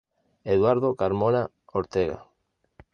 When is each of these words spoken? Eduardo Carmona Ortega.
Eduardo 0.43 0.95
Carmona 0.95 1.51
Ortega. 1.73 2.21